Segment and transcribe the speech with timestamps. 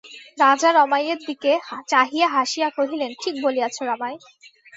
[0.37, 1.51] রাজা রমাইয়ের দিকে
[1.87, 4.15] চাহিয়া হাসিয়া কহিলেন, ঠিক বলিয়াছ রমাই।